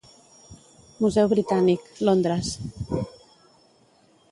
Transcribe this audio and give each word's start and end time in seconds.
Museu 1.05 1.29
Britànic, 1.33 1.85
Londres. 2.09 2.51